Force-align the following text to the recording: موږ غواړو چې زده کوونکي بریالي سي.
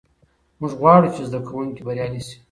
موږ 0.59 0.71
غواړو 0.79 1.07
چې 1.15 1.21
زده 1.29 1.39
کوونکي 1.47 1.81
بریالي 1.87 2.21
سي. 2.27 2.37